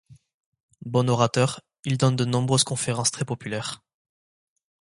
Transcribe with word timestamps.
Bon 0.83 1.07
orateur, 1.11 1.61
il 1.85 1.95
donne 1.95 2.15
de 2.15 2.25
nombreuses 2.25 2.63
conférences 2.63 3.11
très 3.11 3.23
populaires. 3.23 3.83